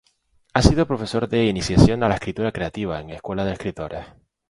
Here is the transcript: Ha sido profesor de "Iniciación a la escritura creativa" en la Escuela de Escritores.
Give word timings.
Ha 0.55 0.63
sido 0.63 0.87
profesor 0.87 1.29
de 1.29 1.45
"Iniciación 1.45 2.01
a 2.03 2.09
la 2.09 2.15
escritura 2.15 2.51
creativa" 2.51 2.99
en 2.99 3.09
la 3.09 3.15
Escuela 3.17 3.45
de 3.45 3.53
Escritores. 3.53 4.03